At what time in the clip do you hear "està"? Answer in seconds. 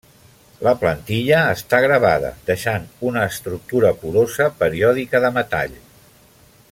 1.57-1.81